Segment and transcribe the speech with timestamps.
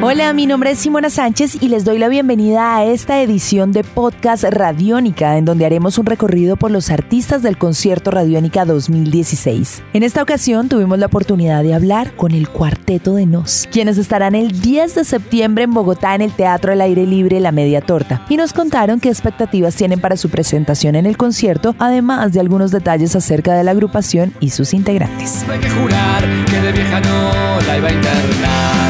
[0.00, 3.82] Hola, mi nombre es Simona Sánchez y les doy la bienvenida a esta edición de
[3.82, 9.82] Podcast Radiónica, en donde haremos un recorrido por los artistas del concierto Radiónica 2016.
[9.94, 14.36] En esta ocasión tuvimos la oportunidad de hablar con el Cuarteto de Nos, quienes estarán
[14.36, 18.24] el 10 de septiembre en Bogotá en el Teatro al Aire Libre La Media Torta,
[18.28, 22.70] y nos contaron qué expectativas tienen para su presentación en el concierto, además de algunos
[22.70, 25.44] detalles acerca de la agrupación y sus integrantes.
[25.50, 28.87] Hay que jurar que de vieja no la iba a internar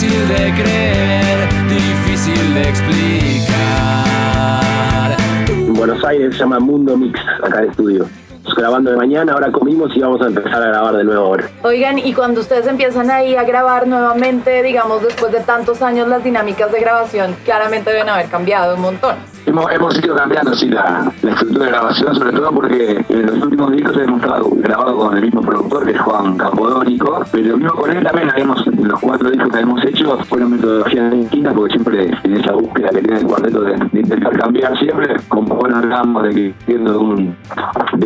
[0.00, 3.50] difícil de creer, difícil de explicar.
[5.50, 8.06] En Buenos Aires se llama Mundo Mix, acá en el estudio.
[8.30, 11.50] Estamos grabando de mañana, ahora comimos y vamos a empezar a grabar de nuevo ahora.
[11.62, 16.24] Oigan, y cuando ustedes empiezan ahí a grabar nuevamente, digamos, después de tantos años, las
[16.24, 19.16] dinámicas de grabación claramente deben haber cambiado un montón.
[19.50, 23.72] Hemos, hemos ido cambiando sí, la, estructura de grabación, sobre todo porque en los últimos
[23.72, 27.90] discos hemos estado grabado con el mismo productor, que es Juan Capodónico, pero mismo con
[27.90, 32.52] él también los cuatro discos que hemos hecho fueron metodologías distintas, porque siempre en esa
[32.52, 36.54] búsqueda que tiene el cuarteto de, de intentar cambiar siempre, como bueno hablamos de que
[36.66, 36.98] siendo de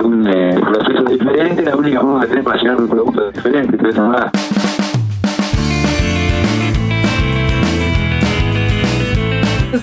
[0.00, 3.30] un, de eh, proceso diferente, la única forma que tenés para llegar a un producto
[3.30, 4.32] diferente, entonces nada.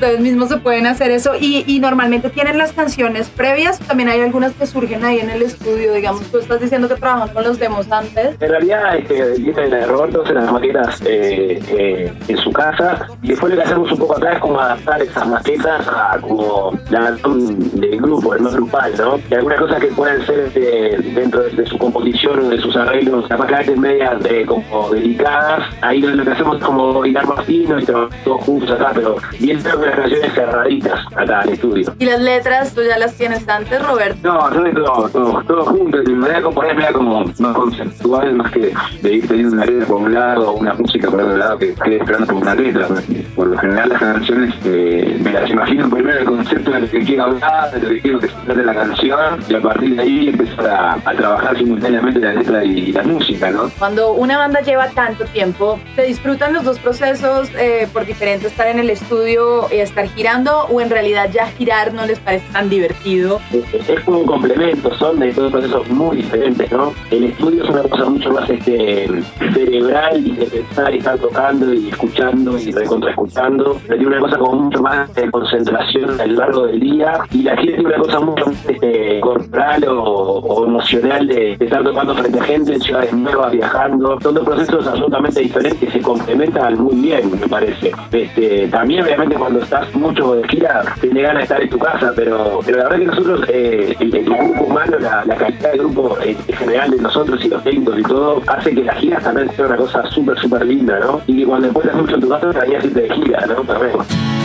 [0.02, 4.20] Ustedes mismos se pueden hacer eso y, y normalmente tienen las canciones previas, también hay
[4.22, 7.60] algunas que surgen ahí en el estudio, digamos, tú estás diciendo que trabajan con los
[7.60, 8.36] demos antes.
[8.42, 13.54] En realidad, este, de Roberto se las maquetas eh, eh, en su casa y después
[13.54, 18.02] lo que hacemos un poco acá es como adaptar esas maquetas a como la del
[18.02, 19.20] grupo, el más grupal, ¿no?
[19.30, 22.76] Y algunas cosas que pueden ser este, dentro de, de su composición o de sus
[22.76, 26.64] arreglos, capaz que a veces medias de, como delicadas, ahí lo, lo que hacemos es
[26.64, 30.34] como hilar más fino y trabajar todos juntos acá, pero bien creo que las canciones
[30.34, 31.94] cerraditas acá el estudio.
[32.00, 34.20] Y las letras, tú ya las tienes antes, Roberto.
[34.24, 35.98] No, son de todo, todo, todo junto.
[36.04, 39.66] Mi manera de componer me da como más conceptual, más que de ir teniendo una
[39.66, 42.56] letra por un lado o una música por otro lado que quede esperando como una
[42.56, 42.88] letra.
[43.36, 47.00] Por lo general las canciones eh, me las imagino primero el concepto de lo que
[47.00, 50.02] quiero hablar, de lo que quiero que se trate la canción y a partir de
[50.02, 53.70] ahí empezar a, a trabajar simultáneamente la letra y la música, ¿no?
[53.80, 58.68] Cuando una banda lleva tanto tiempo, ¿se disfrutan los dos procesos eh, por diferente estar
[58.68, 63.40] en el estudio estar girando o en realidad ya girar no les parece tan divertido?
[63.52, 66.94] Es, como un complemento, son de dos procesos muy diferentes, ¿no?
[67.10, 69.08] El estudio es una cosa mucho más este,
[69.54, 74.38] cerebral y de pensar y estar tocando y escuchando y recontraescuchando, pero tiene una cosa
[74.38, 77.98] como mucho más de concentración a lo largo del día y la gira tiene una
[77.98, 82.82] cosa mucho más este, corporal o, o emocional de, estar tocando frente a gente en
[82.82, 84.20] ciudades nuevas, viajando.
[84.22, 87.92] Son dos procesos absolutamente diferentes que se complementan muy bien, me parece.
[88.12, 92.12] Este, también obviamente cuando estás mucho de gira, tiene ganas de estar en tu casa,
[92.16, 96.36] pero, pero la verdad que nosotros, eh, el, grupo humano, la, calidad del grupo eh,
[96.48, 99.66] en general de nosotros y los técnicos y todo, hace que las giras también sea
[99.66, 101.22] una cosa súper, súper linda, ¿no?
[101.28, 103.64] Y que cuando después estás mucho en tu casa, estarías irte de gira, ¿no?
[103.64, 104.41] Perfecto.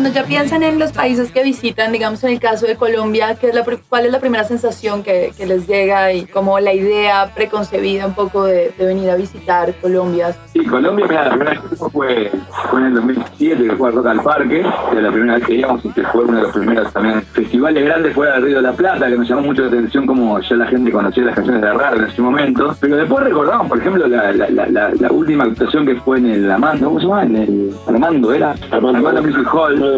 [0.00, 3.48] Cuando ya piensan en los países que visitan, digamos en el caso de Colombia, ¿qué
[3.48, 7.30] es la, ¿cuál es la primera sensación que, que les llega y como la idea
[7.34, 10.34] preconcebida un poco de, de venir a visitar Colombia?
[10.54, 12.30] Sí, Colombia, mira, la primera vez que fuimos fue,
[12.70, 15.54] fue en el 2007, que fue a Rock al Parque, que la primera vez que
[15.56, 18.62] íbamos y que fue uno de los primeros también festivales grandes fuera del Río de
[18.62, 21.60] la Plata, que nos llamó mucho la atención como ya la gente conocía las canciones
[21.60, 22.74] de raro en ese momento.
[22.80, 26.30] Pero después recordamos, por ejemplo, la, la, la, la, la última actuación que fue en
[26.30, 27.24] el Amando, ¿cómo se llama?
[27.24, 28.54] En el Armando, ¿era?
[28.70, 29.89] Armando, Music Hall,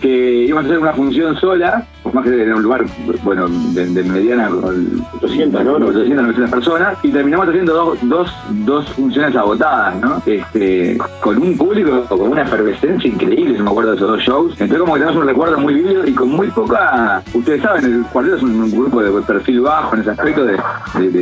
[0.00, 2.84] que íbamos a hacer una función sola, más que era un lugar,
[3.22, 5.72] bueno, de, mediana, con 800, ¿no?
[5.74, 8.34] 800, 900 personas, y terminamos haciendo dos, dos,
[8.64, 10.22] dos funciones agotadas, ¿no?
[10.26, 14.52] Este, con un público con una efervescencia increíble, si me acuerdo de esos dos shows.
[14.52, 18.02] Entonces como que tenemos un recuerdo muy vivido y con muy poca, ustedes saben, el
[18.06, 20.56] cuarteto es un, grupo de perfil bajo en ese aspecto de,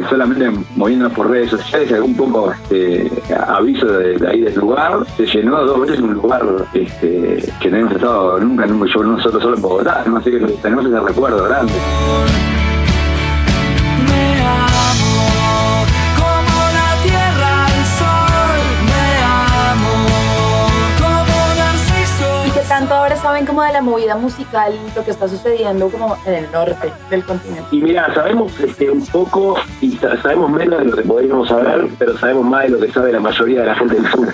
[0.08, 3.10] solamente moviéndonos por redes sociales algún poco este,
[3.46, 4.98] aviso de, ahí del lugar.
[5.16, 6.42] Se llenó dos veces un lugar
[6.74, 10.04] este, que no hemos estado nunca en un show nosotros solo en Bogotá,
[10.86, 11.72] ese recuerdo grande.
[23.18, 27.24] Saben como de la movida musical, lo que está sucediendo como en el norte del
[27.24, 27.64] continente?
[27.70, 32.16] Y mira, sabemos este, un poco y sabemos menos de lo que podríamos saber, pero
[32.18, 34.28] sabemos más de lo que sabe la mayoría de la gente del sur.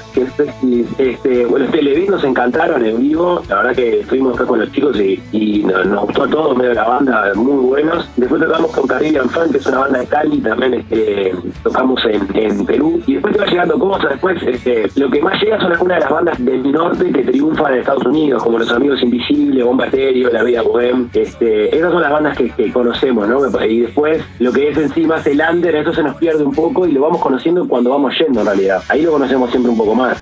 [0.98, 4.70] Este, bueno, este Levín nos encantaron en vivo, la verdad que estuvimos acá con los
[4.72, 8.08] chicos y, nos, gustó a todos, medio la banda, muy buenos.
[8.16, 12.66] Después tocamos con Caribbean Fan, que es una banda de Cali, también este, tocamos en,
[12.66, 13.00] Perú.
[13.06, 16.00] Y después te va llegando cosas, después este, lo que más llega son algunas de
[16.00, 20.30] las bandas del norte que triunfan en Estados Unidos, como Los Amigos Invisibles, Bomba Estéreo,
[20.30, 21.08] La Vida Bohem.
[21.12, 23.40] Este, esas son las bandas que, conocemos, ¿no?
[23.64, 26.86] Y después lo que es encima es el under, eso se nos pierde un poco
[26.86, 28.82] y lo vamos conociendo cuando vamos yendo en realidad.
[28.88, 30.18] Ahí lo conocemos siempre un poco más.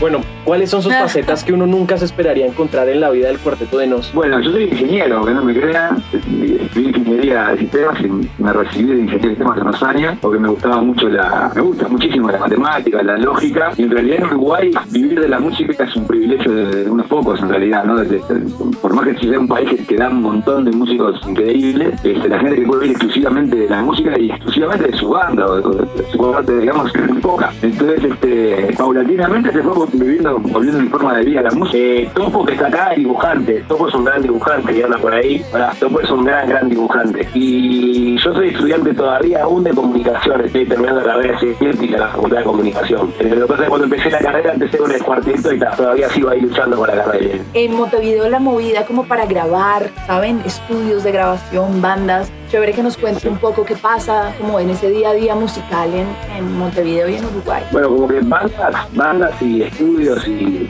[0.00, 3.38] Bueno, ¿cuáles son sus facetas que uno nunca se esperaría encontrar en la vida del
[3.38, 4.12] Cuarteto de Nos?
[4.14, 6.02] Bueno, yo soy ingeniero, que no me crean.
[6.12, 10.38] Estudié ingeniería de sistemas y me recibí de ingeniería de sistemas en unos años porque
[10.38, 11.52] me gustaba mucho la.
[11.54, 13.72] Me gusta muchísimo la matemática, la lógica.
[13.76, 17.38] Y en realidad en Uruguay vivir de la música es un privilegio de, unos pocos,
[17.40, 18.00] en realidad, ¿no?
[18.80, 22.38] por más que sea un país que, da un montón de músicos increíbles, este, la
[22.38, 26.10] gente que puede vivir exclusivamente de la música y exclusivamente de su banda, o de,
[26.10, 27.52] su banda, digamos, es muy poca.
[27.60, 31.78] Entonces, este, paulatinamente se fue viviendo, volviendo mi forma de vida la música.
[31.78, 33.64] Eh, Topo que está acá es dibujante.
[33.68, 35.44] Topo es un gran dibujante y anda por ahí.
[35.78, 37.28] Topo es un gran, gran dibujante.
[37.34, 40.44] Y yo soy estudiante todavía aún de comunicación.
[40.44, 43.12] Estoy terminando la carrera científica en la Facultad de Comunicación.
[43.18, 45.58] Pero lo que pasa es que cuando empecé la carrera empecé con el cuarteto y
[45.58, 47.38] todavía sigo ahí luchando con la carrera.
[47.54, 50.40] En Montevideo la movida como para grabar, ¿saben?
[50.44, 54.90] Estudios de grabación, bandas chévere que nos cuente un poco qué pasa como en ese
[54.90, 56.10] día a día musical en,
[56.58, 57.62] Montevideo y en Uruguay.
[57.70, 60.68] Bueno, como que bandas, bandas y estudios y,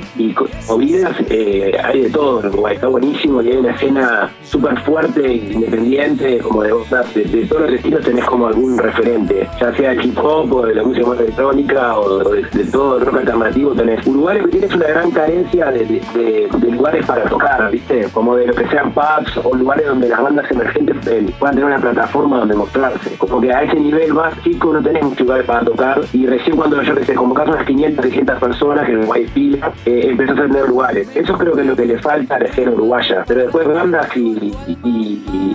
[0.69, 5.33] movidas, eh, hay de todo en Uruguay, está buenísimo y hay una escena súper fuerte,
[5.33, 6.75] independiente, como de,
[7.15, 10.67] de, de, todos los estilos tenés como algún referente, ya sea el hip hop o
[10.67, 14.07] de la música más electrónica o de, todo el rock alternativo tenés.
[14.07, 18.09] Uruguay lo que tiene es una gran carencia de, lugares para tocar, ¿viste?
[18.13, 21.70] Como de lo que sean pubs o lugares donde las bandas emergentes eh, puedan tener
[21.71, 23.17] una plataforma donde mostrarse.
[23.17, 26.57] Como que a ese nivel más chico no tenés muchos lugares para tocar y recién
[26.57, 30.39] cuando yo que sé, convocás unas 500, 600 personas que en Uruguay fila, eh, empezás
[30.39, 31.09] a tener lugares.
[31.15, 33.25] Eso creo que es lo que le falta a la escena uruguaya.
[33.27, 34.53] Pero después bandas y,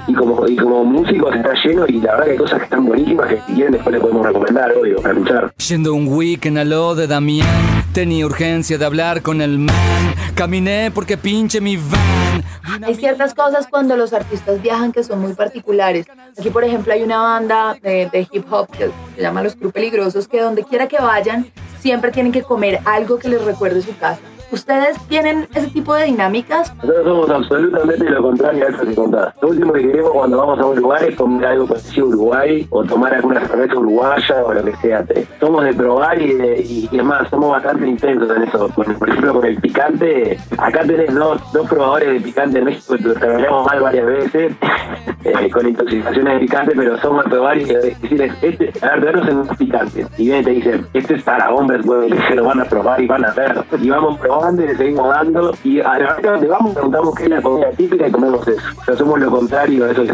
[0.07, 2.85] y, como, y como músicos está lleno y la verdad que hay cosas que están
[2.85, 5.53] buenísimas que si quieren después le podemos recomendar, obvio, para luchar.
[5.67, 7.47] Yendo un weekend a lo de Damián,
[7.95, 12.83] tenía urgencia de hablar con el man, caminé porque pinche mi van.
[12.83, 16.06] Hay ciertas cosas cuando los artistas viajan que son muy particulares.
[16.38, 20.27] Aquí, por ejemplo, hay una banda de, hip hop que se llama Los Crew Peligrosos,
[20.27, 21.50] que donde quiera que vayan,
[21.80, 24.19] siempre tienen que comer algo que les recuerde su casa.
[24.51, 26.74] ¿Ustedes tienen ese tipo de dinámicas?
[26.75, 29.33] Nosotros somos absolutamente lo contrario a eso que contás.
[29.42, 32.68] Lo último que queremos cuando vamos a un lugar es comer algo parecido a Uruguay
[32.69, 35.06] o tomar alguna cerveza uruguaya o lo que sea.
[35.39, 38.69] Somos de probar y, de, y, además somos bastante intensos en eso.
[38.69, 43.03] Por, ejemplo, con el picante, acá tenés dos, dos probadores de picante en México, que
[43.03, 44.53] trabajamos mal varias veces
[45.24, 49.38] eh, con intoxicaciones de picante, pero somos a probar y decirles, este, a ver, en
[49.38, 50.06] un picante.
[50.18, 53.01] Y viene y te dicen, este es para hombres, bueno, se lo van a probar
[53.01, 53.63] y van a ver.
[53.81, 57.29] Y vamos probando le seguimos dando y a la hora donde vamos preguntamos qué es
[57.29, 58.61] la comida típica y comemos eso.
[58.87, 60.11] O somos lo contrario, eso es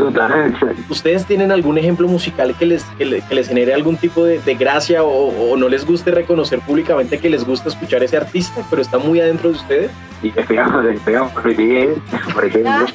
[0.89, 5.55] ¿Ustedes tienen algún ejemplo musical que les, que, les genere algún tipo de, gracia o,
[5.57, 9.49] no les guste reconocer públicamente que les gusta escuchar ese artista, pero está muy adentro
[9.49, 9.91] de ustedes?
[10.23, 11.95] Y despegamos, despegamos por Miguel,
[12.33, 12.85] por ejemplo.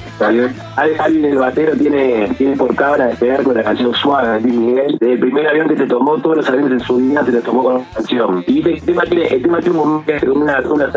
[0.77, 4.97] Alguien el batero tiene, tiene por cabra despegar con la canción Suave de Miguel.
[5.01, 7.63] El primer avión que se tomó, todos los aviones en su vida se lo tomó
[7.63, 8.43] con una canción.
[8.47, 10.91] Y el tema tiene, el tema tiene una, una,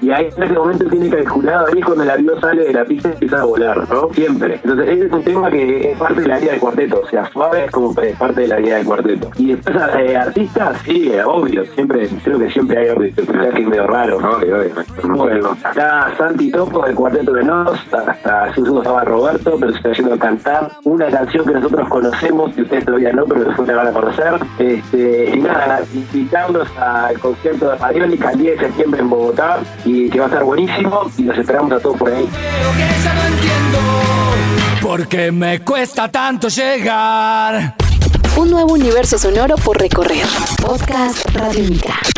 [0.00, 3.08] y ahí en ese momento tiene calculado ahí cuando el avión sale de la pista
[3.08, 4.08] y empieza a volar, ¿no?
[4.14, 4.54] Siempre.
[4.54, 7.30] Entonces ese es un tema que es parte de la vida del cuarteto, o sea,
[7.32, 9.30] suave es como parte de la vida del cuarteto.
[9.36, 13.86] Y después eh, artistas, sí, obvio, siempre, creo que siempre hay artistas, que es medio
[13.86, 14.38] raro, ¿no?
[15.16, 19.92] Bueno, acá Santi Topo del cuarteto de Nos, hasta Suso estaba Roberto, pero se está
[19.92, 23.76] yendo a cantar una canción que nosotros conocemos, que ustedes todavía no, pero después la
[23.76, 24.34] van a conocer.
[24.58, 25.80] Este, y nada,
[26.52, 30.28] invitarlos al concierto de Radiónica el 10 de septiembre en Bogotá y que va a
[30.28, 32.28] estar buenísimo y los esperamos a todos por ahí.
[34.80, 37.76] Porque me cuesta tanto llegar.
[38.36, 40.26] Un nuevo universo sonoro por recorrer.
[40.60, 42.11] Podcast Radiónica.